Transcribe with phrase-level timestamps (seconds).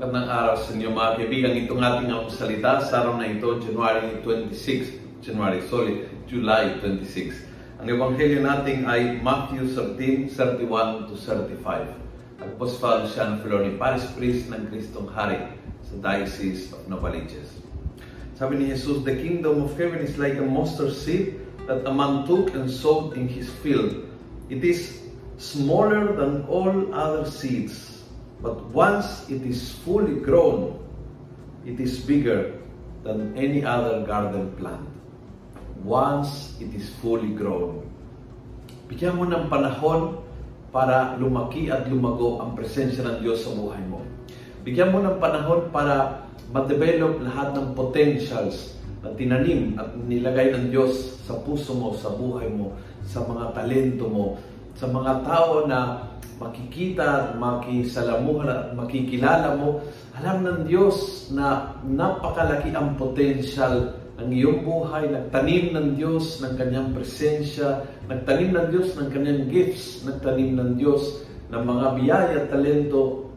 [0.00, 1.52] inyo mga kaibigan.
[1.60, 7.36] Itong ating ang salita sa araw na ito, January 26, January, sorry, July 26.
[7.84, 11.92] Ang ebanghelyo natin ay Matthew 13, 31 to 35.
[12.40, 15.52] Apostle Sean Filoni, Paris Priest ng Kristong Hari
[15.84, 17.60] sa Diocese of Novaliches.
[18.40, 22.24] Sabi ni Jesus, The kingdom of heaven is like a mustard seed that a man
[22.24, 23.92] took and sowed in his field.
[24.48, 25.04] It is
[25.36, 27.99] smaller than all other seeds
[28.40, 30.80] But once it is fully grown,
[31.68, 32.56] it is bigger
[33.04, 34.88] than any other garden plant.
[35.84, 37.84] Once it is fully grown.
[38.88, 40.24] Bigyan mo ng panahon
[40.72, 44.00] para lumaki at lumago ang presensya ng Diyos sa buhay mo.
[44.64, 51.22] Bigyan mo ng panahon para ma-develop lahat ng potentials na tinanim at nilagay ng Diyos
[51.24, 54.36] sa puso mo, sa buhay mo, sa mga talento mo,
[54.80, 56.08] sa mga tao na
[56.40, 59.84] makikita makisalamuhan at makikilala mo,
[60.16, 66.96] alam ng Diyos na napakalaki ang potential ng iyong buhay, nagtanim ng Diyos ng kanyang
[66.96, 73.28] presensya, nagtanim ng Diyos ng kanyang gifts, nagtanim ng Diyos ng mga biyaya at talento.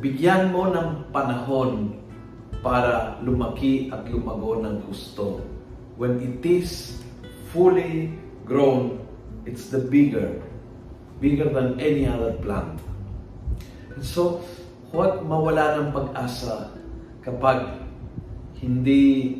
[0.00, 1.92] Bigyan mo ng panahon
[2.64, 5.44] para lumaki at lumago ng gusto.
[6.00, 6.96] When it is
[7.52, 8.16] fully
[8.48, 9.07] grown,
[9.46, 10.38] it's the bigger
[11.20, 12.78] bigger than any other plant.
[13.94, 14.42] And so,
[14.94, 16.72] huwag mawala ng pag-asa
[17.22, 17.82] kapag
[18.58, 19.36] hindi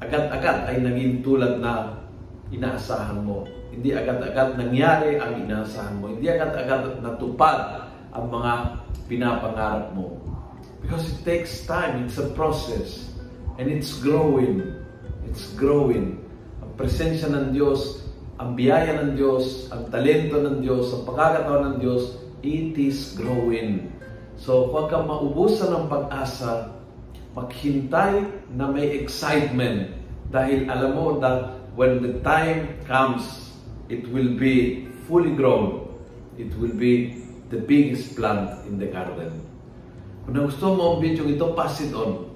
[0.00, 2.04] agad-agad ay naging tulad na
[2.52, 3.48] inaasahan mo.
[3.72, 6.12] Hindi agad-agad nangyari ang inaasahan mo.
[6.12, 8.52] Hindi agad-agad natupad ang mga
[9.08, 10.20] pinapangarap mo.
[10.84, 12.06] Because it takes time.
[12.06, 13.10] It's a process.
[13.56, 14.76] And it's growing.
[15.26, 16.20] It's growing.
[16.62, 18.05] Ang presensya ng Diyos
[18.36, 23.88] ang biyaya ng Diyos, ang talento ng Diyos, ang pagkakataon ng Diyos, it is growing.
[24.36, 26.76] So, huwag kang maubusan ng pag-asa,
[27.32, 29.96] maghintay na may excitement
[30.28, 33.56] dahil alam mo that when the time comes,
[33.88, 35.88] it will be fully grown.
[36.36, 39.32] It will be the biggest plant in the garden.
[40.28, 42.35] Kung gusto mo ang video ito, pass it on.